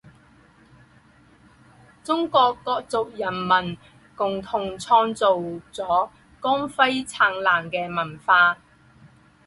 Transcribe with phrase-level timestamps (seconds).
[2.03, 3.77] 中国各族人民
[4.15, 8.57] 共同创造了光辉灿烂的文化